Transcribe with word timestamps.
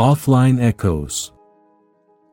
Offline 0.00 0.60
Echoes 0.60 1.32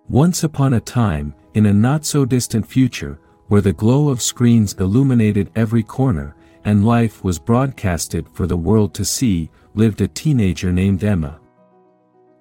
Once 0.10 0.44
upon 0.44 0.74
a 0.74 0.80
time, 0.80 1.36
in 1.54 1.68
a 1.68 1.74
not-so-distant 1.74 2.66
future, 2.66 3.20
where 3.50 3.62
the 3.62 3.72
glow 3.72 4.10
of 4.10 4.20
screens 4.20 4.74
illuminated 4.80 5.52
every 5.56 5.84
corner, 5.84 6.36
and 6.66 6.84
life 6.84 7.24
was 7.24 7.38
broadcasted 7.38 8.28
for 8.34 8.48
the 8.48 8.58
world 8.58 8.96
to 8.96 9.06
see, 9.06 9.52
lived 9.76 10.02
a 10.02 10.08
teenager 10.08 10.72
named 10.72 11.04
Emma. 11.04 11.40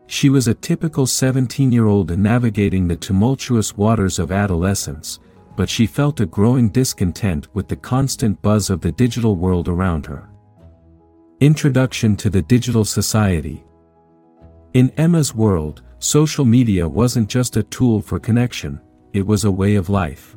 She 0.07 0.31
was 0.31 0.49
a 0.49 0.55
typical 0.55 1.05
17-year-old 1.05 2.19
navigating 2.19 2.89
the 2.89 2.97
tumultuous 2.97 3.77
waters 3.77 4.19
of 4.19 4.33
adolescence, 4.33 5.21
but 5.55 5.69
she 5.69 5.87
felt 5.87 6.21
a 6.21 6.25
growing 6.25 6.71
discontent 6.71 7.47
with 7.53 7.69
the 7.69 7.77
constant 7.77 8.41
buzz 8.41 8.71
of 8.71 8.81
the 8.81 8.93
digital 8.93 9.37
world 9.37 9.69
around 9.69 10.07
her. 10.07 10.31
Introduction 11.41 12.17
to 12.17 12.31
the 12.31 12.41
Digital 12.41 12.87
Society 12.87 13.63
In 14.73 14.93
Emma's 14.97 15.35
world, 15.35 15.83
social 15.99 16.45
media 16.45 16.89
wasn't 16.89 17.29
just 17.29 17.57
a 17.57 17.65
tool 17.65 18.01
for 18.01 18.21
connection, 18.21 18.81
it 19.13 19.27
was 19.27 19.45
a 19.45 19.51
way 19.51 19.75
of 19.75 19.91
life. 19.91 20.37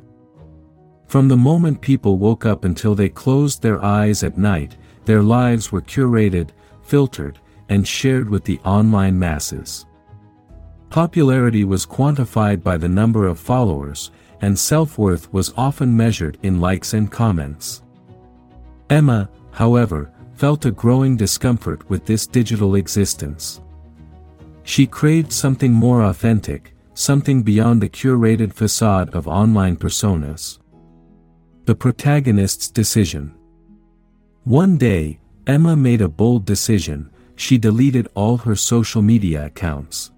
From 1.05 1.27
the 1.27 1.37
moment 1.37 1.81
people 1.81 2.17
woke 2.17 2.43
up 2.43 2.65
until 2.65 2.95
they 2.95 3.09
closed 3.09 3.61
their 3.61 3.83
eyes 3.85 4.23
at 4.23 4.35
night, 4.35 4.75
their 5.05 5.21
lives 5.21 5.71
were 5.71 5.83
curated, 5.83 6.49
filtered, 6.81 7.37
and 7.69 7.87
shared 7.87 8.27
with 8.27 8.43
the 8.43 8.59
online 8.65 9.19
masses. 9.19 9.85
Popularity 10.89 11.63
was 11.63 11.85
quantified 11.85 12.63
by 12.63 12.75
the 12.75 12.89
number 12.89 13.27
of 13.27 13.37
followers, 13.39 14.09
and 14.41 14.57
self-worth 14.57 15.31
was 15.31 15.53
often 15.57 15.95
measured 15.95 16.39
in 16.41 16.59
likes 16.59 16.93
and 16.93 17.11
comments. 17.11 17.83
Emma, 18.89 19.29
however, 19.51 20.11
felt 20.33 20.65
a 20.65 20.71
growing 20.71 21.15
discomfort 21.15 21.87
with 21.87 22.05
this 22.07 22.25
digital 22.25 22.75
existence. 22.75 23.61
She 24.63 24.87
craved 24.87 25.31
something 25.31 25.73
more 25.73 26.03
authentic, 26.03 26.73
something 26.93 27.43
beyond 27.43 27.81
the 27.81 27.89
curated 27.89 28.53
facade 28.53 29.09
of 29.13 29.27
online 29.27 29.75
personas. 29.75 30.59
The 31.65 31.75
protagonist's 31.75 32.69
decision. 32.69 33.33
One 34.43 34.77
day, 34.77 35.19
Emma 35.47 35.75
made 35.75 36.01
a 36.01 36.07
bold 36.07 36.45
decision, 36.45 37.09
she 37.35 37.57
deleted 37.57 38.07
all 38.15 38.37
her 38.37 38.55
social 38.55 39.01
media 39.01 39.45
accounts. 39.45 40.11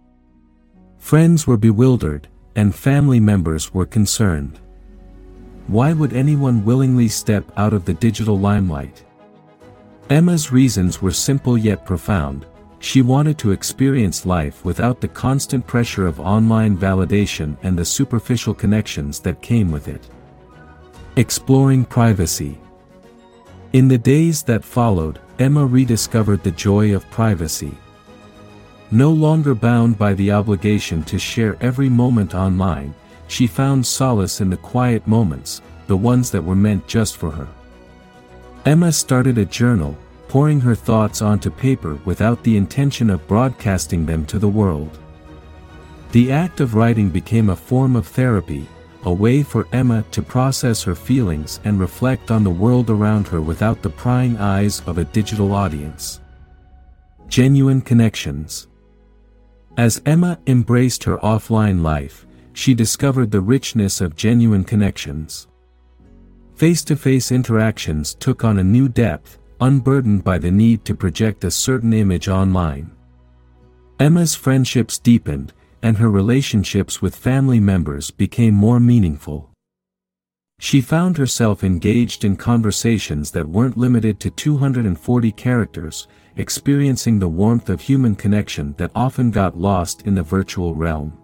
Friends 0.98 1.48
were 1.48 1.58
bewildered, 1.58 2.28
and 2.56 2.74
family 2.74 3.20
members 3.20 3.74
were 3.74 3.86
concerned. 3.86 4.60
Why 5.68 5.94
would 5.94 6.14
anyone 6.14 6.66
willingly 6.66 7.08
step 7.08 7.52
out 7.58 7.74
of 7.74 7.86
the 7.86 7.94
digital 7.94 8.40
limelight? 8.40 9.04
Emma's 10.10 10.52
reasons 10.52 11.02
were 11.02 11.12
simple 11.12 11.58
yet 11.58 11.86
profound, 11.86 12.46
she 12.86 13.02
wanted 13.02 13.36
to 13.40 13.50
experience 13.50 14.28
life 14.28 14.64
without 14.64 15.02
the 15.02 15.08
constant 15.08 15.66
pressure 15.66 16.06
of 16.06 16.20
online 16.20 16.78
validation 16.78 17.58
and 17.64 17.76
the 17.76 17.84
superficial 17.84 18.54
connections 18.54 19.20
that 19.20 19.42
came 19.42 19.72
with 19.72 19.88
it. 19.88 20.08
Exploring 21.16 21.84
privacy. 21.84 22.60
In 23.74 23.88
the 23.88 23.98
days 23.98 24.44
that 24.44 24.64
followed, 24.64 25.20
Emma 25.40 25.66
rediscovered 25.66 26.44
the 26.44 26.52
joy 26.52 26.94
of 26.94 27.10
privacy. 27.10 27.76
No 28.92 29.10
longer 29.10 29.56
bound 29.56 29.98
by 29.98 30.14
the 30.14 30.32
obligation 30.32 31.02
to 31.06 31.18
share 31.18 31.58
every 31.62 31.90
moment 31.90 32.36
online, 32.36 32.94
she 33.28 33.48
found 33.48 33.84
solace 33.84 34.42
in 34.42 34.52
the 34.52 34.58
quiet 34.58 35.08
moments, 35.08 35.64
the 35.88 35.98
ones 35.98 36.30
that 36.30 36.44
were 36.44 36.56
meant 36.56 36.86
just 36.88 37.18
for 37.18 37.32
her. 37.32 37.48
Emma 38.64 38.92
started 38.92 39.40
a 39.40 39.46
journal, 39.46 39.98
pouring 40.28 40.60
her 40.60 40.76
thoughts 40.76 41.22
onto 41.22 41.50
paper 41.50 42.00
without 42.06 42.44
the 42.44 42.58
intention 42.58 43.10
of 43.10 43.28
broadcasting 43.28 44.06
them 44.06 44.26
to 44.26 44.40
the 44.40 44.48
world. 44.48 45.00
The 46.12 46.32
act 46.32 46.60
of 46.60 46.76
writing 46.76 47.10
became 47.10 47.50
a 47.50 47.56
form 47.56 47.96
of 47.96 48.08
therapy, 48.08 48.68
a 49.04 49.14
way 49.14 49.44
for 49.44 49.68
Emma 49.72 50.04
to 50.12 50.22
process 50.22 50.82
her 50.84 50.96
feelings 50.96 51.60
and 51.64 51.80
reflect 51.80 52.32
on 52.32 52.44
the 52.44 52.50
world 52.50 52.90
around 52.90 53.28
her 53.28 53.42
without 53.42 53.82
the 53.82 53.90
prying 53.90 54.38
eyes 54.38 54.82
of 54.88 54.98
a 54.98 55.06
digital 55.06 55.54
audience. 55.54 56.22
Genuine 57.28 57.82
Connections 57.82 58.68
As 59.78 60.02
Emma 60.06 60.40
embraced 60.48 61.04
her 61.04 61.18
offline 61.18 61.82
life, 61.82 62.26
she 62.54 62.74
discovered 62.74 63.30
the 63.30 63.42
richness 63.42 64.02
of 64.02 64.16
genuine 64.16 64.64
connections. 64.64 65.48
Face-to-face 66.56 67.32
interactions 67.32 68.16
took 68.16 68.44
on 68.44 68.60
a 68.60 68.64
new 68.64 68.88
depth, 68.88 69.38
unburdened 69.62 70.24
by 70.24 70.38
the 70.38 70.52
need 70.52 70.86
to 70.86 70.96
project 70.96 71.44
a 71.44 71.52
certain 71.52 71.94
image 71.94 72.28
online. 72.28 72.92
Emma's 74.00 74.36
friendships 74.36 75.00
deepened, 75.00 75.54
and 75.82 75.98
her 75.98 76.10
relationships 76.10 77.02
with 77.02 77.16
family 77.16 77.60
members 77.60 78.12
became 78.12 78.54
more 78.54 78.80
meaningful. 78.80 79.50
She 80.60 80.82
found 80.82 81.18
herself 81.18 81.64
engaged 81.64 82.24
in 82.24 82.38
conversations 82.38 83.32
that 83.32 83.48
weren't 83.48 83.78
limited 83.78 84.20
to 84.22 84.30
240 84.30 85.32
characters, 85.34 86.08
experiencing 86.38 87.20
the 87.20 87.28
warmth 87.28 87.70
of 87.70 87.82
human 87.82 88.16
connection 88.16 88.74
that 88.78 88.92
often 88.96 89.32
got 89.32 89.58
lost 89.58 90.02
in 90.04 90.16
the 90.16 90.24
virtual 90.24 90.74
realm. 90.74 91.18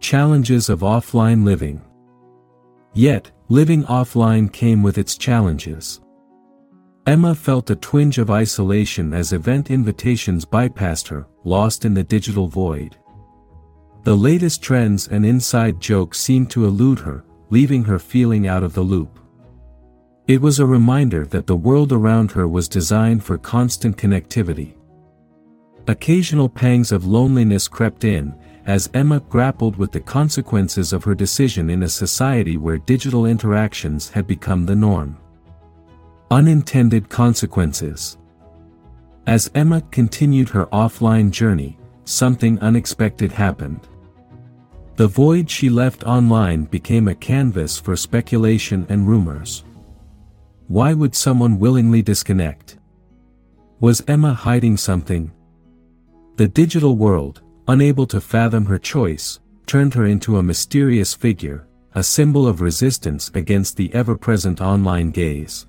Challenges 0.00 0.68
of 0.68 0.80
offline 0.80 1.44
living. 1.44 1.82
Yet, 2.94 3.30
living 3.48 3.84
offline 3.84 4.52
came 4.52 4.82
with 4.82 4.98
its 4.98 5.16
challenges. 5.16 6.00
Emma 7.06 7.36
felt 7.36 7.70
a 7.70 7.76
twinge 7.76 8.18
of 8.18 8.32
isolation 8.32 9.14
as 9.14 9.32
event 9.32 9.70
invitations 9.70 10.44
bypassed 10.44 11.06
her, 11.06 11.24
lost 11.44 11.84
in 11.84 11.94
the 11.94 12.02
digital 12.02 12.48
void. 12.48 12.96
The 14.02 14.16
latest 14.16 14.60
trends 14.60 15.06
and 15.06 15.24
inside 15.24 15.80
jokes 15.80 16.18
seemed 16.18 16.50
to 16.50 16.64
elude 16.64 16.98
her, 16.98 17.24
leaving 17.50 17.84
her 17.84 18.00
feeling 18.00 18.48
out 18.48 18.64
of 18.64 18.74
the 18.74 18.82
loop. 18.82 19.20
It 20.26 20.40
was 20.40 20.58
a 20.58 20.66
reminder 20.66 21.24
that 21.26 21.46
the 21.46 21.54
world 21.54 21.92
around 21.92 22.32
her 22.32 22.48
was 22.48 22.68
designed 22.68 23.22
for 23.22 23.38
constant 23.38 23.96
connectivity. 23.96 24.74
Occasional 25.86 26.48
pangs 26.48 26.90
of 26.90 27.06
loneliness 27.06 27.68
crept 27.68 28.02
in, 28.02 28.34
as 28.64 28.90
Emma 28.94 29.20
grappled 29.20 29.76
with 29.76 29.92
the 29.92 30.00
consequences 30.00 30.92
of 30.92 31.04
her 31.04 31.14
decision 31.14 31.70
in 31.70 31.84
a 31.84 31.88
society 31.88 32.56
where 32.56 32.78
digital 32.78 33.26
interactions 33.26 34.10
had 34.10 34.26
become 34.26 34.66
the 34.66 34.74
norm. 34.74 35.16
Unintended 36.30 37.08
consequences. 37.08 38.18
As 39.28 39.48
Emma 39.54 39.80
continued 39.92 40.48
her 40.48 40.66
offline 40.66 41.30
journey, 41.30 41.78
something 42.04 42.58
unexpected 42.58 43.30
happened. 43.30 43.86
The 44.96 45.06
void 45.06 45.48
she 45.48 45.70
left 45.70 46.02
online 46.02 46.64
became 46.64 47.06
a 47.06 47.14
canvas 47.14 47.78
for 47.78 47.94
speculation 47.96 48.86
and 48.88 49.06
rumors. 49.06 49.62
Why 50.66 50.94
would 50.94 51.14
someone 51.14 51.60
willingly 51.60 52.02
disconnect? 52.02 52.78
Was 53.78 54.02
Emma 54.08 54.34
hiding 54.34 54.78
something? 54.78 55.30
The 56.36 56.48
digital 56.48 56.96
world, 56.96 57.42
unable 57.68 58.06
to 58.08 58.20
fathom 58.20 58.66
her 58.66 58.80
choice, 58.80 59.38
turned 59.66 59.94
her 59.94 60.06
into 60.06 60.38
a 60.38 60.42
mysterious 60.42 61.14
figure, 61.14 61.68
a 61.94 62.02
symbol 62.02 62.48
of 62.48 62.60
resistance 62.60 63.30
against 63.34 63.76
the 63.76 63.94
ever-present 63.94 64.60
online 64.60 65.12
gaze. 65.12 65.66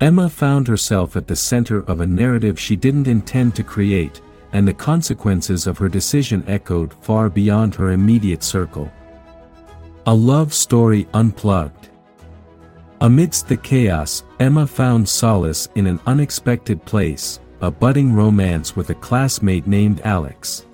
Emma 0.00 0.30
found 0.30 0.66
herself 0.66 1.14
at 1.14 1.26
the 1.26 1.36
center 1.36 1.80
of 1.82 2.00
a 2.00 2.06
narrative 2.06 2.58
she 2.58 2.74
didn't 2.74 3.06
intend 3.06 3.54
to 3.54 3.62
create, 3.62 4.22
and 4.52 4.66
the 4.66 4.72
consequences 4.72 5.66
of 5.66 5.76
her 5.76 5.90
decision 5.90 6.42
echoed 6.46 6.94
far 7.02 7.28
beyond 7.28 7.74
her 7.74 7.92
immediate 7.92 8.42
circle. 8.42 8.90
A 10.06 10.14
love 10.14 10.54
story 10.54 11.06
unplugged. 11.12 11.90
Amidst 13.02 13.46
the 13.46 13.56
chaos, 13.58 14.24
Emma 14.38 14.66
found 14.66 15.06
solace 15.06 15.68
in 15.74 15.86
an 15.86 16.00
unexpected 16.06 16.82
place, 16.86 17.38
a 17.60 17.70
budding 17.70 18.14
romance 18.14 18.74
with 18.74 18.88
a 18.88 18.94
classmate 18.94 19.66
named 19.66 20.00
Alex. 20.04 20.64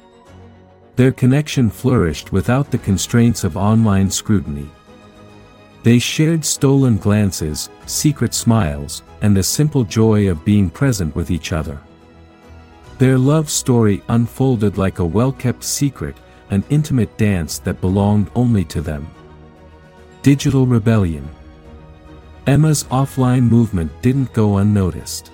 Their 0.94 1.11
connection 1.11 1.69
flourished 1.69 2.32
without 2.32 2.70
the 2.70 2.78
constraints 2.78 3.43
of 3.43 3.56
online 3.56 4.08
scrutiny. 4.08 4.70
They 5.82 5.99
shared 5.99 6.44
stolen 6.44 6.96
glances, 6.96 7.70
secret 7.87 8.34
smiles, 8.34 9.02
and 9.22 9.36
the 9.36 9.42
simple 9.42 9.84
joy 9.84 10.28
of 10.30 10.44
being 10.44 10.70
present 10.70 11.14
with 11.14 11.30
each 11.30 11.52
other. 11.52 11.78
Their 12.98 13.18
love 13.18 13.50
story 13.50 14.02
unfolded 14.08 14.78
like 14.78 14.98
a 14.98 15.04
well-kept 15.04 15.62
secret, 15.62 16.16
an 16.50 16.64
intimate 16.70 17.16
dance 17.18 17.58
that 17.60 17.80
belonged 17.80 18.30
only 18.34 18.64
to 18.64 18.80
them. 18.80 19.08
Digital 20.22 20.66
Rebellion 20.66 21.28
Emma's 22.46 22.84
offline 22.84 23.50
movement 23.50 23.90
didn't 24.02 24.32
go 24.32 24.58
unnoticed. 24.58 25.32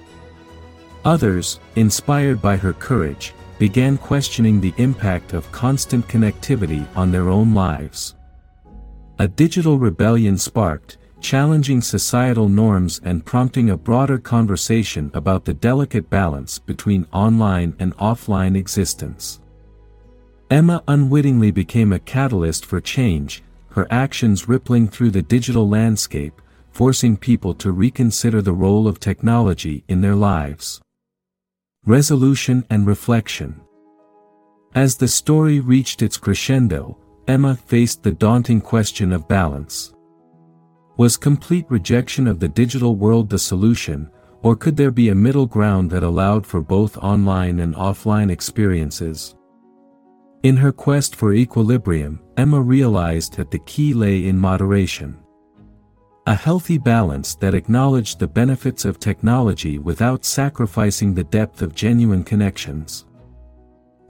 Others, 1.04 1.60
inspired 1.76 2.40
by 2.40 2.56
her 2.56 2.72
courage, 2.72 3.34
began 3.58 3.98
questioning 3.98 4.60
the 4.60 4.74
impact 4.78 5.34
of 5.34 5.50
constant 5.52 6.06
connectivity 6.08 6.86
on 6.96 7.12
their 7.12 7.28
own 7.28 7.54
lives. 7.54 8.14
A 9.18 9.28
digital 9.28 9.78
rebellion 9.78 10.38
sparked, 10.38 10.98
challenging 11.22 11.80
societal 11.80 12.48
norms 12.48 13.00
and 13.04 13.24
prompting 13.24 13.70
a 13.70 13.76
broader 13.76 14.18
conversation 14.18 15.10
about 15.14 15.44
the 15.44 15.54
delicate 15.54 16.10
balance 16.10 16.58
between 16.58 17.06
online 17.12 17.74
and 17.78 17.96
offline 17.96 18.56
existence. 18.56 19.40
Emma 20.50 20.82
unwittingly 20.88 21.50
became 21.50 21.92
a 21.92 21.98
catalyst 21.98 22.66
for 22.66 22.80
change, 22.80 23.42
her 23.70 23.86
actions 23.90 24.48
rippling 24.48 24.86
through 24.86 25.10
the 25.10 25.22
digital 25.22 25.66
landscape, 25.66 26.42
forcing 26.72 27.16
people 27.16 27.54
to 27.54 27.72
reconsider 27.72 28.42
the 28.42 28.52
role 28.52 28.86
of 28.86 29.00
technology 29.00 29.84
in 29.88 30.00
their 30.00 30.14
lives. 30.14 30.80
Resolution 31.86 32.66
and 32.68 32.86
Reflection 32.86 33.60
As 34.74 34.96
the 34.96 35.08
story 35.08 35.60
reached 35.60 36.02
its 36.02 36.18
crescendo, 36.18 36.98
Emma 37.26 37.54
faced 37.54 38.02
the 38.02 38.12
daunting 38.12 38.60
question 38.60 39.12
of 39.12 39.28
balance. 39.28 39.94
Was 40.98 41.16
complete 41.16 41.64
rejection 41.70 42.26
of 42.26 42.38
the 42.38 42.48
digital 42.48 42.96
world 42.96 43.30
the 43.30 43.38
solution, 43.38 44.10
or 44.42 44.54
could 44.54 44.76
there 44.76 44.90
be 44.90 45.08
a 45.08 45.14
middle 45.14 45.46
ground 45.46 45.90
that 45.90 46.02
allowed 46.02 46.46
for 46.46 46.60
both 46.60 46.98
online 46.98 47.60
and 47.60 47.74
offline 47.74 48.30
experiences? 48.30 49.34
In 50.42 50.56
her 50.56 50.72
quest 50.72 51.16
for 51.16 51.32
equilibrium, 51.32 52.20
Emma 52.36 52.60
realized 52.60 53.36
that 53.36 53.50
the 53.50 53.60
key 53.60 53.94
lay 53.94 54.26
in 54.26 54.36
moderation. 54.36 55.16
A 56.26 56.34
healthy 56.34 56.78
balance 56.78 57.36
that 57.36 57.54
acknowledged 57.54 58.18
the 58.18 58.28
benefits 58.28 58.84
of 58.84 58.98
technology 58.98 59.78
without 59.78 60.24
sacrificing 60.24 61.14
the 61.14 61.24
depth 61.24 61.62
of 61.62 61.74
genuine 61.74 62.22
connections. 62.22 63.06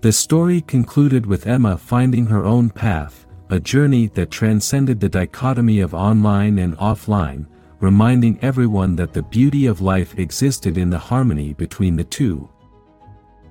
The 0.00 0.12
story 0.12 0.62
concluded 0.62 1.26
with 1.26 1.46
Emma 1.46 1.78
finding 1.78 2.26
her 2.26 2.44
own 2.44 2.70
path, 2.70 3.26
a 3.52 3.60
journey 3.60 4.06
that 4.06 4.30
transcended 4.30 4.98
the 4.98 5.10
dichotomy 5.10 5.80
of 5.80 5.92
online 5.92 6.58
and 6.58 6.74
offline, 6.78 7.46
reminding 7.80 8.38
everyone 8.40 8.96
that 8.96 9.12
the 9.12 9.22
beauty 9.24 9.66
of 9.66 9.82
life 9.82 10.18
existed 10.18 10.78
in 10.78 10.88
the 10.88 10.98
harmony 10.98 11.52
between 11.52 11.94
the 11.94 12.04
two. 12.04 12.48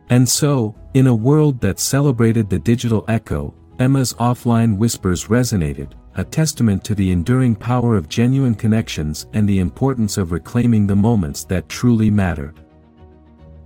And 0.10 0.28
so, 0.28 0.74
in 0.96 1.06
a 1.06 1.14
world 1.14 1.62
that 1.62 1.80
celebrated 1.80 2.50
the 2.50 2.58
digital 2.58 3.06
echo, 3.08 3.54
Emma's 3.78 4.14
offline 4.14 4.76
whispers 4.76 5.26
resonated, 5.26 5.92
a 6.16 6.24
testament 6.24 6.84
to 6.86 6.96
the 6.96 7.12
enduring 7.12 7.56
power 7.56 7.96
of 7.96 8.10
genuine 8.10 8.56
connections 8.56 9.28
and 9.34 9.48
the 9.48 9.60
importance 9.60 10.18
of 10.18 10.32
reclaiming 10.32 10.88
the 10.88 10.96
moments 10.96 11.44
that 11.44 11.70
truly 11.70 12.10
mattered. 12.10 12.60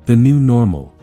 The 0.06 0.18
new 0.18 0.42
normal. 0.42 0.94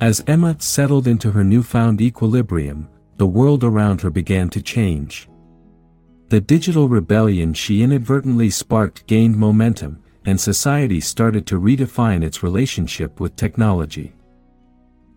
As 0.00 0.22
Emma 0.28 0.54
settled 0.60 1.08
into 1.08 1.32
her 1.32 1.42
newfound 1.42 2.00
equilibrium, 2.00 2.88
the 3.20 3.26
world 3.38 3.62
around 3.62 4.00
her 4.00 4.10
began 4.10 4.48
to 4.48 4.60
change. 4.60 5.28
The 6.30 6.40
digital 6.40 6.88
rebellion 6.88 7.54
she 7.54 7.82
inadvertently 7.82 8.50
sparked 8.50 9.06
gained 9.06 9.36
momentum, 9.36 10.02
and 10.24 10.40
society 10.40 11.00
started 11.00 11.46
to 11.48 11.60
redefine 11.60 12.24
its 12.24 12.42
relationship 12.42 13.20
with 13.20 13.36
technology 13.36 14.14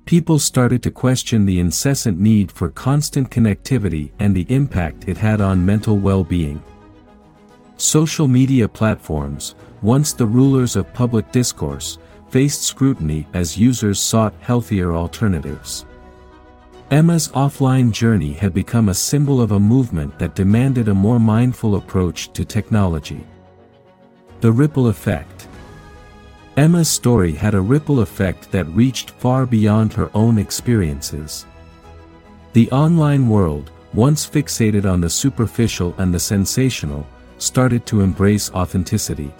people 0.06 0.38
started 0.38 0.84
to 0.84 0.92
question 0.92 1.46
the 1.46 1.60
incessant 1.60 2.20
need 2.20 2.52
for 2.52 2.70
constant 2.70 3.30
connectivity 3.30 4.12
and 4.20 4.36
the 4.36 4.46
impact 4.50 5.08
it 5.08 5.18
had 5.18 5.40
on 5.40 5.66
mental 5.66 5.98
well-being. 5.98 6.62
Social 7.78 8.28
media 8.28 8.68
platforms, 8.68 9.56
once 9.82 10.14
the 10.14 10.26
rulers 10.26 10.76
of 10.76 10.94
public 10.94 11.32
discourse, 11.32 11.98
faced 12.30 12.64
scrutiny 12.64 13.28
as 13.34 13.58
users 13.58 14.00
sought 14.00 14.34
healthier 14.42 14.94
alternatives. 14.94 15.86
Emma's 16.94 17.30
offline 17.30 17.92
journey 17.92 18.34
had 18.34 18.54
become 18.54 18.90
a 18.90 18.94
symbol 18.94 19.42
of 19.42 19.54
a 19.54 19.60
movement 19.60 20.20
that 20.20 20.36
demanded 20.36 20.90
a 20.90 20.94
more 20.94 21.20
mindful 21.20 21.76
approach 21.76 22.32
to 22.34 22.46
technology. 22.46 23.26
The 24.42 24.52
ripple 24.52 24.90
effect 24.90 25.48
Emma's 26.56 26.88
story 26.88 27.32
had 27.32 27.56
a 27.56 27.62
ripple 27.62 28.02
effect 28.02 28.52
that 28.52 28.68
reached 28.68 29.10
far 29.10 29.48
beyond 29.48 29.92
her 29.94 30.12
own 30.14 30.38
experiences. 30.38 31.48
The 32.54 32.70
online 32.70 33.28
world, 33.28 33.72
once 33.96 34.30
fixated 34.30 34.86
on 34.86 35.02
the 35.02 35.10
superficial 35.10 35.96
and 35.98 36.14
the 36.14 36.20
sensational, 36.20 37.08
started 37.40 37.88
to 37.88 38.02
embrace 38.02 38.52
authenticity. 38.52 39.34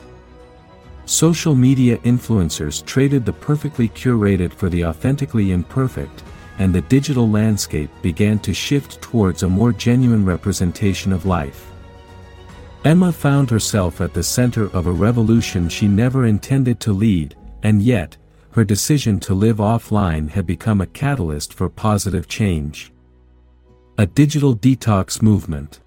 Social 1.06 1.54
media 1.54 2.00
influencers 2.00 2.84
traded 2.84 3.28
the 3.28 3.34
perfectly 3.34 3.90
curated 3.90 4.52
for 4.52 4.70
the 4.70 4.86
authentically 4.86 5.52
imperfect, 5.52 6.24
and 6.60 6.74
the 6.74 6.82
digital 6.82 7.30
landscape 7.30 7.90
began 8.02 8.40
to 8.40 8.54
shift 8.54 9.02
towards 9.02 9.44
a 9.44 9.50
more 9.50 9.72
genuine 9.72 10.26
representation 10.26 11.12
of 11.12 11.26
life. 11.26 11.72
Emma 12.86 13.12
found 13.12 13.50
herself 13.50 14.02
at 14.02 14.14
the 14.14 14.24
center 14.24 14.66
of 14.76 14.88
a 14.88 14.92
revolution 14.92 15.70
she 15.70 15.88
never 15.88 16.26
intended 16.26 16.80
to 16.82 16.92
lead, 16.92 17.36
and 17.64 17.82
yet, 17.82 18.18
her 18.52 18.64
decision 18.64 19.20
to 19.20 19.34
live 19.34 19.58
offline 19.58 20.30
had 20.30 20.46
become 20.46 20.82
a 20.82 20.88
catalyst 20.88 21.54
for 21.54 21.70
positive 21.70 22.28
change. 22.28 22.92
A 23.98 24.06
digital 24.06 24.56
detox 24.56 25.22
movement. 25.22 25.80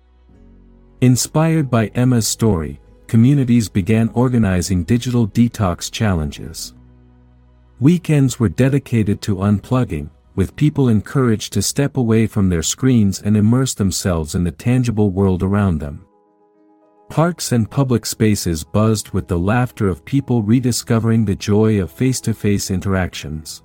Inspired 1.01 1.71
by 1.71 1.89
Emma's 1.89 2.27
story, 2.27 2.81
communities 3.07 3.69
began 3.69 4.09
organizing 4.15 4.83
digital 4.83 5.29
detox 5.29 5.93
challenges. 5.93 6.73
Weekends 7.79 8.41
were 8.41 8.49
dedicated 8.49 9.21
to 9.21 9.37
unplugging, 9.37 10.09
with 10.37 10.55
people 10.55 10.89
encouraged 10.89 11.53
to 11.55 11.63
step 11.63 11.97
away 11.97 12.27
from 12.27 12.49
their 12.49 12.63
screens 12.63 13.23
and 13.23 13.37
immerse 13.37 13.75
themselves 13.75 14.35
in 14.35 14.45
the 14.45 14.53
tangible 14.53 15.11
world 15.11 15.43
around 15.43 15.81
them. 15.81 16.07
Parks 17.09 17.53
and 17.53 17.71
public 17.71 18.05
spaces 18.05 18.63
buzzed 18.63 19.11
with 19.11 19.29
the 19.29 19.39
laughter 19.39 19.89
of 19.89 20.05
people 20.05 20.43
rediscovering 20.43 21.25
the 21.25 21.37
joy 21.37 21.81
of 21.81 21.91
face-to-face 21.91 22.71
interactions. 22.71 23.63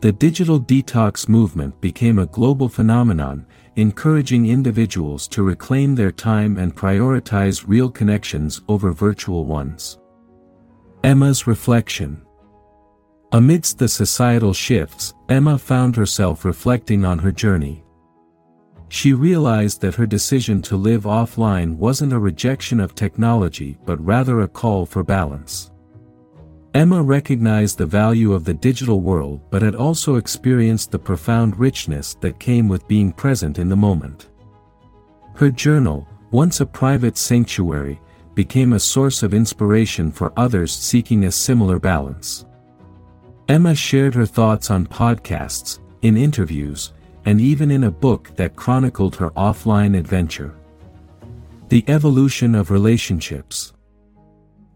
The 0.00 0.12
digital 0.12 0.60
detox 0.60 1.28
movement 1.28 1.80
became 1.80 2.18
a 2.18 2.26
global 2.26 2.68
phenomenon, 2.68 3.46
encouraging 3.76 4.46
individuals 4.46 5.26
to 5.28 5.42
reclaim 5.42 5.94
their 5.94 6.12
time 6.12 6.58
and 6.58 6.76
prioritize 6.76 7.64
real 7.66 7.88
connections 7.88 8.60
over 8.68 8.92
virtual 8.92 9.46
ones. 9.46 9.98
Emma's 11.04 11.46
reflection 11.46 12.20
Amidst 13.34 13.78
the 13.78 13.88
societal 13.88 14.52
shifts, 14.52 15.12
Emma 15.28 15.58
found 15.58 15.96
herself 15.96 16.44
reflecting 16.44 17.04
on 17.04 17.18
her 17.18 17.32
journey. 17.32 17.82
She 18.90 19.12
realized 19.12 19.80
that 19.80 19.96
her 19.96 20.06
decision 20.06 20.62
to 20.62 20.76
live 20.76 21.02
offline 21.02 21.74
wasn't 21.74 22.12
a 22.12 22.18
rejection 22.20 22.78
of 22.78 22.94
technology 22.94 23.76
but 23.84 23.98
rather 24.06 24.42
a 24.42 24.46
call 24.46 24.86
for 24.86 25.02
balance. 25.02 25.72
Emma 26.74 27.02
recognized 27.02 27.76
the 27.76 27.86
value 27.86 28.32
of 28.32 28.44
the 28.44 28.54
digital 28.54 29.00
world 29.00 29.40
but 29.50 29.62
had 29.62 29.74
also 29.74 30.14
experienced 30.14 30.92
the 30.92 30.98
profound 31.00 31.58
richness 31.58 32.14
that 32.20 32.38
came 32.38 32.68
with 32.68 32.86
being 32.86 33.12
present 33.12 33.58
in 33.58 33.68
the 33.68 33.74
moment. 33.74 34.28
Her 35.34 35.50
journal, 35.50 36.06
once 36.30 36.60
a 36.60 36.66
private 36.66 37.18
sanctuary, 37.18 38.00
became 38.34 38.74
a 38.74 38.78
source 38.78 39.24
of 39.24 39.34
inspiration 39.34 40.12
for 40.12 40.32
others 40.36 40.70
seeking 40.72 41.24
a 41.24 41.32
similar 41.32 41.80
balance. 41.80 42.46
Emma 43.48 43.74
shared 43.74 44.14
her 44.14 44.24
thoughts 44.24 44.70
on 44.70 44.86
podcasts, 44.86 45.78
in 46.00 46.16
interviews, 46.16 46.92
and 47.26 47.40
even 47.40 47.70
in 47.70 47.84
a 47.84 47.90
book 47.90 48.30
that 48.36 48.56
chronicled 48.56 49.16
her 49.16 49.30
offline 49.30 49.98
adventure. 49.98 50.54
The 51.68 51.84
Evolution 51.88 52.54
of 52.54 52.70
Relationships 52.70 53.74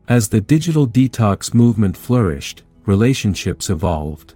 As 0.09 0.29
the 0.29 0.41
digital 0.41 0.87
detox 0.87 1.55
movement 1.55 1.97
flourished, 1.97 2.65
relationships 2.85 3.71
evolved. 3.71 4.35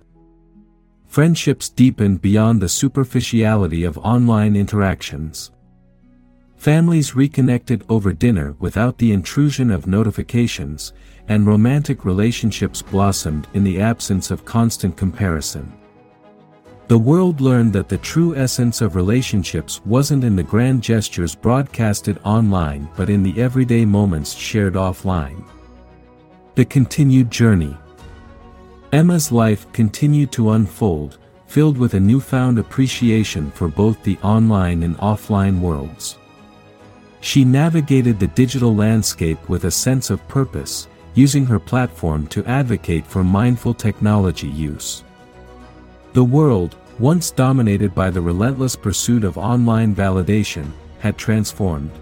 Friendships 1.07 1.69
deepened 1.69 2.23
beyond 2.23 2.63
the 2.63 2.69
superficiality 2.71 3.85
of 3.85 3.99
online 3.99 4.57
interactions. 4.57 5.51
Families 6.63 7.17
reconnected 7.17 7.85
over 7.89 8.13
dinner 8.13 8.55
without 8.61 8.97
the 8.97 9.11
intrusion 9.11 9.69
of 9.69 9.89
notifications, 9.89 10.93
and 11.27 11.45
romantic 11.45 12.05
relationships 12.05 12.83
blossomed 12.83 13.49
in 13.55 13.65
the 13.65 13.81
absence 13.81 14.31
of 14.31 14.45
constant 14.45 14.97
comparison. 14.97 15.73
The 16.87 16.97
world 16.97 17.41
learned 17.41 17.73
that 17.73 17.89
the 17.89 17.99
true 17.99 18.37
essence 18.37 18.81
of 18.81 18.95
relationships 18.95 19.81
wasn't 19.85 20.23
in 20.23 20.37
the 20.37 20.45
grand 20.45 20.85
gestures 20.85 21.35
broadcasted 21.35 22.21
online 22.23 22.89
but 22.97 23.11
in 23.11 23.25
the 23.25 23.43
everyday 23.43 23.85
moments 23.85 24.33
shared 24.33 24.75
offline. 24.75 25.45
The 26.55 26.65
continued 26.65 27.29
journey. 27.29 27.77
Emma's 28.93 29.33
life 29.33 29.67
continued 29.73 30.31
to 30.31 30.53
unfold, 30.53 31.19
filled 31.49 31.77
with 31.77 31.95
a 31.95 32.01
newfound 32.01 32.61
appreciation 32.61 33.51
for 33.51 33.67
both 33.67 34.01
the 34.05 34.17
online 34.19 34.85
and 34.85 34.97
offline 34.99 35.59
worlds. 35.59 36.19
She 37.23 37.45
navigated 37.45 38.19
the 38.19 38.27
digital 38.27 38.75
landscape 38.75 39.49
with 39.49 39.65
a 39.65 39.71
sense 39.71 40.11
of 40.11 40.27
purpose, 40.27 40.89
using 41.15 41.47
her 41.47 41.61
platform 41.61 42.27
to 42.27 42.45
advocate 42.47 43.07
for 43.07 43.23
mindful 43.23 43.75
technology 43.75 44.49
use. 44.49 45.05
The 46.15 46.25
world, 46.25 46.77
once 46.99 47.31
dominated 47.31 47.95
by 47.95 48.11
the 48.11 48.21
relentless 48.21 48.75
pursuit 48.75 49.23
of 49.23 49.39
online 49.39 49.95
validation, 49.95 50.73
had 50.99 51.17
transformed. 51.17 51.93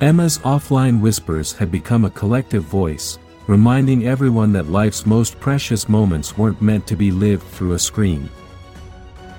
Emma's 0.00 0.38
offline 0.38 1.00
whispers 1.00 1.52
had 1.52 1.72
become 1.72 2.04
a 2.04 2.10
collective 2.10 2.62
voice, 2.64 3.18
reminding 3.48 4.06
everyone 4.06 4.52
that 4.52 4.68
life's 4.70 5.06
most 5.06 5.40
precious 5.40 5.88
moments 5.88 6.38
weren't 6.38 6.62
meant 6.62 6.86
to 6.86 6.94
be 6.94 7.10
lived 7.10 7.42
through 7.48 7.72
a 7.72 7.78
screen. 7.78 8.30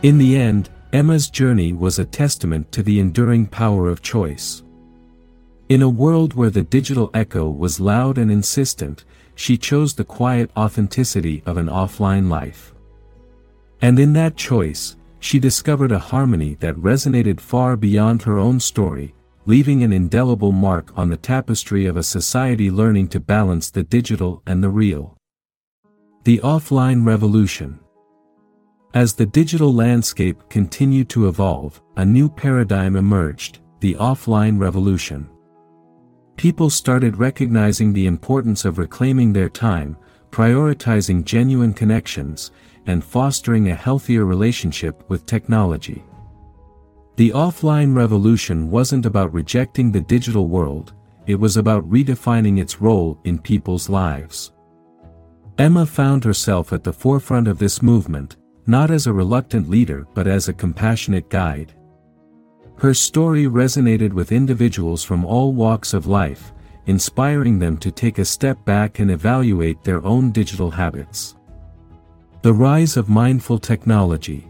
In 0.03 0.17
the 0.17 0.35
end, 0.35 0.69
Emma's 0.91 1.29
journey 1.29 1.71
was 1.71 1.97
a 1.97 2.05
testament 2.05 2.71
to 2.73 2.83
the 2.83 2.99
enduring 2.99 3.47
power 3.47 3.87
of 3.87 4.01
choice. 4.01 4.63
In 5.67 5.81
a 5.81 5.89
world 5.89 6.35
where 6.35 6.51
the 6.51 6.61
digital 6.61 7.09
echo 7.15 7.49
was 7.49 7.79
loud 7.79 8.19
and 8.19 8.31
insistent, 8.31 9.03
she 9.33 9.57
chose 9.57 9.95
the 9.95 10.03
quiet 10.03 10.51
authenticity 10.55 11.41
of 11.47 11.57
an 11.57 11.65
offline 11.65 12.29
life. 12.29 12.75
And 13.81 13.97
in 13.97 14.13
that 14.13 14.35
choice, 14.35 14.95
she 15.19 15.39
discovered 15.39 15.91
a 15.91 15.97
harmony 15.97 16.53
that 16.59 16.75
resonated 16.75 17.39
far 17.39 17.75
beyond 17.75 18.21
her 18.21 18.37
own 18.37 18.59
story, 18.59 19.15
leaving 19.47 19.81
an 19.81 19.91
indelible 19.91 20.51
mark 20.51 20.95
on 20.95 21.09
the 21.09 21.17
tapestry 21.17 21.87
of 21.87 21.97
a 21.97 22.03
society 22.03 22.69
learning 22.69 23.07
to 23.07 23.19
balance 23.19 23.71
the 23.71 23.83
digital 23.83 24.43
and 24.45 24.63
the 24.63 24.69
real. 24.69 25.17
The 26.25 26.37
Offline 26.39 27.03
Revolution 27.07 27.79
As 28.93 29.15
the 29.15 29.25
digital 29.25 29.73
landscape 29.73 30.47
continued 30.47 31.09
to 31.09 31.27
evolve, 31.27 31.81
a 31.97 32.05
new 32.05 32.29
paradigm 32.29 32.95
emerged, 32.95 33.61
the 33.79 33.95
offline 33.95 34.59
revolution. 34.59 35.27
People 36.45 36.69
started 36.69 37.17
recognizing 37.17 37.91
the 37.91 38.05
importance 38.05 38.65
of 38.65 38.77
reclaiming 38.77 39.33
their 39.33 39.49
time, 39.49 39.97
prioritizing 40.29 41.25
genuine 41.25 41.73
connections, 41.73 42.51
and 42.85 43.03
fostering 43.03 43.71
a 43.71 43.73
healthier 43.73 44.25
relationship 44.25 45.03
with 45.09 45.25
technology. 45.25 46.03
The 47.15 47.31
offline 47.31 47.95
revolution 47.95 48.69
wasn't 48.69 49.07
about 49.07 49.33
rejecting 49.33 49.91
the 49.91 50.01
digital 50.01 50.47
world, 50.47 50.93
it 51.25 51.33
was 51.33 51.57
about 51.57 51.89
redefining 51.89 52.61
its 52.61 52.79
role 52.79 53.19
in 53.23 53.39
people's 53.39 53.89
lives. 53.89 54.51
Emma 55.57 55.83
found 55.83 56.23
herself 56.23 56.73
at 56.73 56.83
the 56.83 56.93
forefront 56.93 57.47
of 57.47 57.57
this 57.57 57.81
movement, 57.81 58.35
not 58.67 58.91
as 58.91 59.07
a 59.07 59.13
reluctant 59.13 59.67
leader 59.67 60.05
but 60.13 60.27
as 60.27 60.47
a 60.47 60.53
compassionate 60.53 61.27
guide. 61.27 61.73
Her 62.77 62.93
story 62.93 63.45
resonated 63.45 64.11
with 64.11 64.31
individuals 64.31 65.03
from 65.03 65.25
all 65.25 65.53
walks 65.53 65.93
of 65.93 66.07
life, 66.07 66.51
inspiring 66.87 67.57
them 67.57 67.77
to 67.77 67.91
take 67.91 68.19
a 68.19 68.25
step 68.25 68.63
back 68.65 68.99
and 68.99 69.09
evaluate 69.09 69.83
their 69.83 70.03
own 70.05 70.31
digital 70.31 70.69
habits. 70.69 71.35
The 72.41 72.53
rise 72.53 72.97
of 72.97 73.09
mindful 73.09 73.59
technology. 73.59 74.47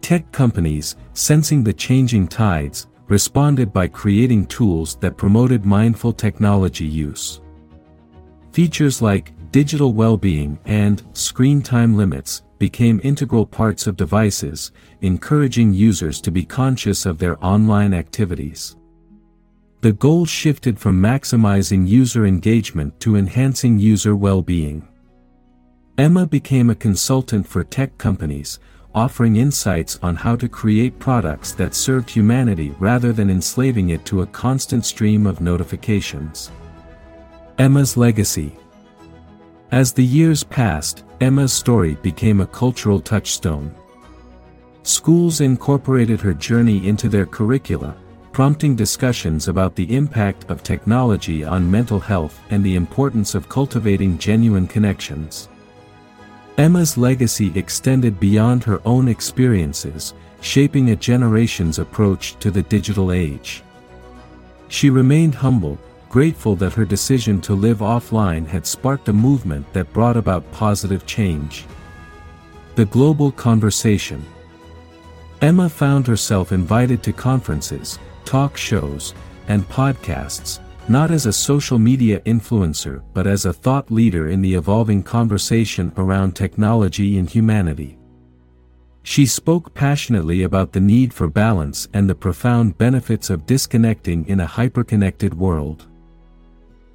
Tech 0.00 0.30
companies, 0.32 0.96
sensing 1.12 1.62
the 1.62 1.72
changing 1.72 2.28
tides, 2.28 2.86
responded 3.08 3.72
by 3.72 3.88
creating 3.88 4.46
tools 4.46 4.96
that 4.96 5.16
promoted 5.16 5.64
mindful 5.64 6.12
technology 6.12 6.86
use. 6.86 7.40
Features 8.52 9.02
like 9.02 9.32
digital 9.50 9.92
well-being 9.92 10.58
and 10.64 11.02
screen 11.12 11.62
time 11.62 11.96
limits 11.96 12.42
became 12.58 13.00
integral 13.04 13.46
parts 13.46 13.86
of 13.86 13.96
devices, 13.96 14.72
encouraging 15.00 15.72
users 15.72 16.20
to 16.20 16.30
be 16.30 16.44
conscious 16.44 17.06
of 17.06 17.18
their 17.18 17.42
online 17.44 17.94
activities. 17.94 18.76
The 19.80 19.92
goal 19.92 20.26
shifted 20.26 20.78
from 20.78 21.00
maximizing 21.00 21.86
user 21.86 22.26
engagement 22.26 22.98
to 23.00 23.16
enhancing 23.16 23.78
user 23.78 24.16
well-being. 24.16 24.86
Emma 25.96 26.26
became 26.26 26.70
a 26.70 26.74
consultant 26.74 27.46
for 27.46 27.62
tech 27.62 27.96
companies, 27.96 28.58
offering 28.94 29.36
insights 29.36 29.98
on 30.02 30.16
how 30.16 30.34
to 30.34 30.48
create 30.48 30.98
products 30.98 31.52
that 31.52 31.74
served 31.74 32.10
humanity 32.10 32.74
rather 32.80 33.12
than 33.12 33.30
enslaving 33.30 33.90
it 33.90 34.04
to 34.04 34.22
a 34.22 34.26
constant 34.26 34.84
stream 34.84 35.26
of 35.26 35.40
notifications. 35.40 36.50
Emma's 37.58 37.96
Legacy 37.96 38.56
As 39.70 39.92
the 39.92 40.04
years 40.04 40.42
passed, 40.44 41.04
Emma's 41.20 41.52
story 41.52 41.96
became 41.96 42.40
a 42.40 42.46
cultural 42.46 43.00
touchstone. 43.00 43.74
Schools 44.82 45.42
incorporated 45.42 46.20
her 46.22 46.32
journey 46.32 46.88
into 46.88 47.10
their 47.10 47.26
curricula, 47.26 47.94
prompting 48.32 48.74
discussions 48.74 49.46
about 49.46 49.74
the 49.74 49.94
impact 49.94 50.50
of 50.50 50.62
technology 50.62 51.44
on 51.44 51.70
mental 51.70 52.00
health 52.00 52.40
and 52.48 52.64
the 52.64 52.76
importance 52.76 53.34
of 53.34 53.50
cultivating 53.50 54.16
genuine 54.16 54.66
connections. 54.66 55.50
Emma's 56.56 56.96
legacy 56.96 57.52
extended 57.54 58.18
beyond 58.18 58.64
her 58.64 58.80
own 58.86 59.06
experiences, 59.06 60.14
shaping 60.40 60.90
a 60.90 60.96
generation's 60.96 61.78
approach 61.78 62.38
to 62.38 62.50
the 62.50 62.62
digital 62.62 63.12
age. 63.12 63.62
She 64.68 64.88
remained 64.88 65.34
humble, 65.34 65.78
grateful 66.08 66.56
that 66.56 66.72
her 66.72 66.84
decision 66.84 67.40
to 67.42 67.54
live 67.54 67.78
offline 67.78 68.46
had 68.46 68.66
sparked 68.66 69.08
a 69.08 69.12
movement 69.12 69.70
that 69.72 69.92
brought 69.92 70.16
about 70.16 70.50
positive 70.52 71.06
change. 71.06 71.66
The 72.74 72.86
Global 72.86 73.32
Conversation 73.32 74.24
Emma 75.40 75.68
found 75.68 76.06
herself 76.06 76.52
invited 76.52 77.02
to 77.04 77.12
conferences, 77.12 77.98
talk 78.24 78.56
shows, 78.56 79.14
and 79.46 79.68
podcasts, 79.68 80.60
not 80.88 81.10
as 81.10 81.26
a 81.26 81.32
social 81.32 81.78
media 81.78 82.20
influencer 82.20 83.02
but 83.12 83.26
as 83.26 83.44
a 83.44 83.52
thought 83.52 83.90
leader 83.90 84.28
in 84.28 84.40
the 84.40 84.54
evolving 84.54 85.02
conversation 85.02 85.92
around 85.96 86.34
technology 86.34 87.18
and 87.18 87.28
humanity. 87.28 87.98
She 89.02 89.26
spoke 89.26 89.72
passionately 89.74 90.42
about 90.42 90.72
the 90.72 90.80
need 90.80 91.14
for 91.14 91.28
balance 91.28 91.88
and 91.94 92.08
the 92.08 92.14
profound 92.14 92.76
benefits 92.78 93.30
of 93.30 93.46
disconnecting 93.46 94.26
in 94.28 94.40
a 94.40 94.46
hyperconnected 94.46 95.34
world. 95.34 95.86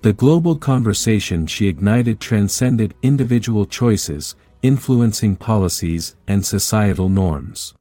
The 0.03 0.11
global 0.11 0.57
conversation 0.57 1.47
she 1.47 1.69
ignited 1.69 2.19
transcended 2.19 2.93
individual 3.03 3.65
choices, 3.65 4.35
influencing 4.61 5.37
policies 5.37 6.17
and 6.27 6.45
societal 6.45 7.07
norms. 7.07 7.73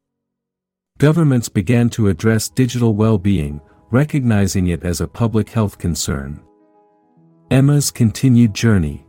Governments 0.98 1.48
began 1.48 1.90
to 1.90 2.06
address 2.06 2.48
digital 2.48 2.94
well-being, 2.94 3.60
recognizing 3.90 4.68
it 4.68 4.84
as 4.84 5.00
a 5.00 5.08
public 5.08 5.50
health 5.50 5.78
concern. 5.78 6.40
Emma's 7.50 7.90
continued 7.90 8.54
journey. 8.54 9.04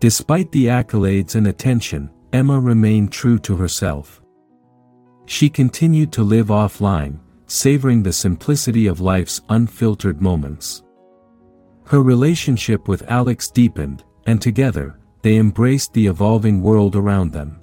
Despite 0.00 0.50
the 0.50 0.64
accolades 0.64 1.34
and 1.34 1.46
attention, 1.46 2.08
Emma 2.32 2.58
remained 2.58 3.12
true 3.12 3.38
to 3.40 3.54
herself. 3.54 4.22
She 5.26 5.50
continued 5.50 6.10
to 6.12 6.22
live 6.22 6.46
offline, 6.46 7.18
savoring 7.48 8.02
the 8.02 8.14
simplicity 8.14 8.86
of 8.86 8.98
life's 8.98 9.42
unfiltered 9.50 10.22
moments. 10.22 10.82
Her 11.88 12.02
relationship 12.02 12.86
with 12.86 13.10
Alex 13.10 13.48
deepened, 13.48 14.04
and 14.26 14.42
together, 14.42 14.98
they 15.22 15.36
embraced 15.36 15.94
the 15.94 16.06
evolving 16.06 16.60
world 16.60 16.94
around 16.94 17.32
them. 17.32 17.58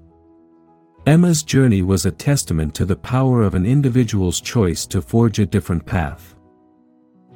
Emma's 1.06 1.44
journey 1.44 1.84
was 1.84 2.08
a 2.08 2.12
testament 2.12 2.74
to 2.74 2.86
the 2.86 2.96
power 2.96 3.44
of 3.44 3.54
an 3.54 3.68
individual's 3.68 4.42
choice 4.42 4.88
to 4.88 5.00
forge 5.00 5.38
a 5.38 5.46
different 5.46 5.86
path. 5.86 6.36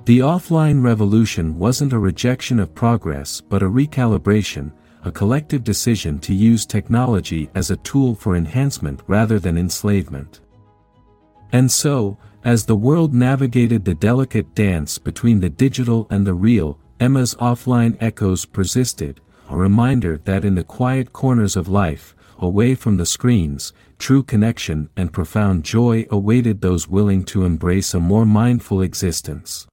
The 0.06 0.20
offline 0.20 0.84
revolution 0.84 1.60
wasn't 1.60 1.94
a 1.94 2.00
rejection 2.00 2.60
of 2.60 2.74
progress 2.74 3.40
but 3.40 3.62
a 3.62 3.70
recalibration, 3.70 4.72
a 5.06 5.12
collective 5.12 5.64
decision 5.64 6.18
to 6.22 6.34
use 6.34 6.66
technology 6.66 7.52
as 7.54 7.70
a 7.70 7.78
tool 7.78 8.16
for 8.16 8.36
enhancement 8.36 9.04
rather 9.06 9.38
than 9.38 9.60
enslavement. 9.60 10.42
And 11.52 11.72
so, 11.72 12.18
as 12.44 12.66
the 12.66 12.76
world 12.76 13.14
navigated 13.14 13.84
the 13.84 13.96
delicate 13.96 14.56
dance 14.56 14.98
between 14.98 15.40
the 15.40 15.50
digital 15.50 16.08
and 16.10 16.26
the 16.26 16.34
real, 16.34 16.80
Emma's 17.00 17.36
offline 17.36 17.98
echoes 18.00 18.46
persisted, 18.46 19.20
a 19.50 19.58
reminder 19.58 20.18
that 20.26 20.46
in 20.46 20.56
the 20.56 20.64
quiet 20.64 21.12
corners 21.12 21.56
of 21.56 21.68
life, 21.68 22.16
away 22.40 22.76
from 22.76 22.98
the 22.98 23.06
screens, 23.06 23.74
true 23.98 24.24
connection 24.24 24.90
and 24.96 25.12
profound 25.12 25.64
joy 25.64 26.06
awaited 26.10 26.62
those 26.62 26.88
willing 26.88 27.24
to 27.24 27.44
embrace 27.44 27.94
a 27.94 28.00
more 28.00 28.26
mindful 28.26 28.82
existence. 28.82 29.68